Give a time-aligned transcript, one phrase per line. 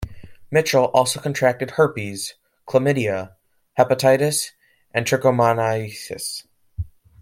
[0.49, 2.33] Mitchell also contracted herpes,
[2.67, 3.35] chlamydia,
[3.77, 4.49] hepatitis,
[4.95, 6.41] and trichomoniasis.